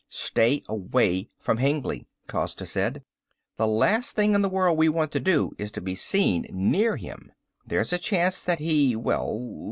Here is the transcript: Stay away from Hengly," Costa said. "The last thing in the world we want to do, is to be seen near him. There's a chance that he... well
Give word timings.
Stay 0.09 0.63
away 0.67 1.29
from 1.37 1.57
Hengly," 1.57 2.07
Costa 2.25 2.65
said. 2.65 3.03
"The 3.57 3.67
last 3.67 4.15
thing 4.15 4.33
in 4.33 4.41
the 4.41 4.49
world 4.49 4.75
we 4.75 4.89
want 4.89 5.11
to 5.11 5.19
do, 5.19 5.51
is 5.59 5.69
to 5.73 5.79
be 5.79 5.93
seen 5.93 6.47
near 6.49 6.97
him. 6.97 7.31
There's 7.67 7.93
a 7.93 7.99
chance 7.99 8.41
that 8.41 8.57
he... 8.57 8.95
well 8.95 9.59